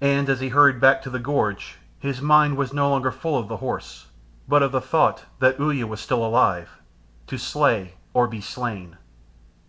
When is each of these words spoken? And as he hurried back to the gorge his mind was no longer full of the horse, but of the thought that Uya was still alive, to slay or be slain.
And 0.00 0.28
as 0.28 0.40
he 0.40 0.48
hurried 0.48 0.80
back 0.80 1.00
to 1.02 1.10
the 1.10 1.20
gorge 1.20 1.78
his 2.00 2.20
mind 2.20 2.56
was 2.56 2.72
no 2.72 2.90
longer 2.90 3.12
full 3.12 3.38
of 3.38 3.46
the 3.46 3.58
horse, 3.58 4.08
but 4.48 4.64
of 4.64 4.72
the 4.72 4.80
thought 4.80 5.26
that 5.38 5.60
Uya 5.60 5.86
was 5.86 6.00
still 6.00 6.26
alive, 6.26 6.70
to 7.28 7.38
slay 7.38 7.94
or 8.14 8.26
be 8.26 8.40
slain. 8.40 8.96